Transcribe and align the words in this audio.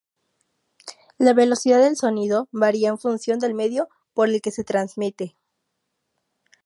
La 1.19 1.33
velocidad 1.35 1.79
del 1.79 1.95
sonido 1.95 2.49
varía 2.51 2.89
en 2.89 2.97
función 2.97 3.37
del 3.37 3.53
medio 3.53 3.87
por 4.15 4.29
el 4.29 4.41
que 4.41 4.49
se 4.49 4.63
transmite. 4.63 5.35